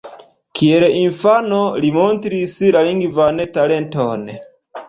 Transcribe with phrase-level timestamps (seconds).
[0.59, 2.57] Kiel infano li montris
[2.89, 4.29] lingvan talenton.